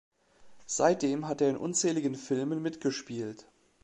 Seitdem 0.65 1.27
hat 1.27 1.41
er 1.41 1.51
in 1.51 1.57
unzähligen 1.57 2.15
Filmen 2.15 2.63
mitgespielt. 2.63 3.45